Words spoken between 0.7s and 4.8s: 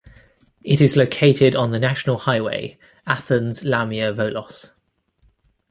is located on the national highway Athens-Lamia-Volos.